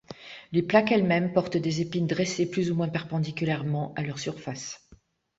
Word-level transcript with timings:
Les 0.51 0.63
plaques 0.63 0.91
elles-mêmes 0.91 1.31
portent 1.31 1.57
des 1.57 1.79
épines 1.81 2.07
dressées 2.07 2.49
plus 2.49 2.71
ou 2.71 2.75
moins 2.75 2.87
perpendiculairement 2.89 3.93
à 3.95 4.01
leur 4.01 4.17
surface. 4.17 4.89